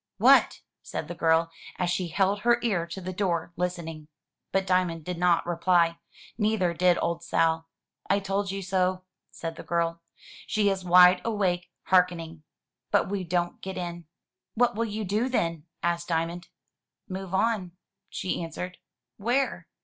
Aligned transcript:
"What?'' 0.17 0.61
said 0.81 1.07
the 1.07 1.13
girl, 1.13 1.51
as 1.77 1.91
she 1.91 2.07
held 2.07 2.39
her 2.39 2.57
ear 2.63 2.87
to 2.87 2.99
the 2.99 3.13
door 3.13 3.53
listening. 3.55 4.07
But 4.51 4.65
Diamond 4.65 5.05
did 5.05 5.19
not 5.19 5.45
reply. 5.45 5.99
Neither 6.39 6.73
did 6.73 6.97
old 7.03 7.23
Sal. 7.23 7.67
"I 8.09 8.17
told 8.19 8.49
you 8.49 8.63
so," 8.63 9.03
said 9.29 9.57
the 9.57 9.63
girl. 9.63 10.01
"She 10.47 10.69
is 10.69 10.83
wide 10.83 11.21
awake 11.23 11.69
hearken 11.83 12.19
ing. 12.19 12.41
But 12.89 13.09
we 13.09 13.23
don't 13.23 13.61
get 13.61 13.77
in." 13.77 14.07
"What 14.55 14.73
will 14.73 14.85
you 14.85 15.05
do, 15.05 15.29
then?" 15.29 15.65
asked 15.83 16.07
Diamond. 16.07 16.47
"Move 17.07 17.35
on," 17.35 17.73
she 18.09 18.41
answered. 18.41 18.79
"Where?" 19.17 19.67